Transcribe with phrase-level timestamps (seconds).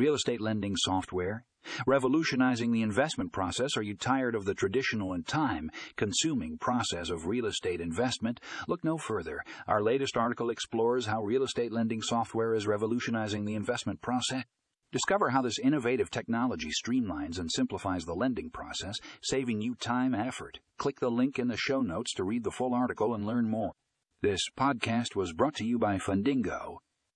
[0.00, 1.44] Real estate lending software?
[1.86, 3.76] Revolutionizing the investment process?
[3.76, 8.40] Are you tired of the traditional and time consuming process of real estate investment?
[8.66, 9.42] Look no further.
[9.68, 14.44] Our latest article explores how real estate lending software is revolutionizing the investment process.
[14.90, 20.26] Discover how this innovative technology streamlines and simplifies the lending process, saving you time and
[20.26, 20.60] effort.
[20.78, 23.72] Click the link in the show notes to read the full article and learn more.
[24.22, 26.78] This podcast was brought to you by Fundingo.